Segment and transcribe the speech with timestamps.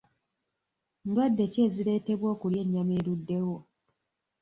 [1.07, 3.57] Ndwadde ki ezireetebwa okulya ennyama eruddewo?